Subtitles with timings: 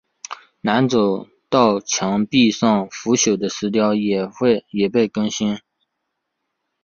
[0.61, 5.59] 南走道墙壁上腐朽的石雕也被更新。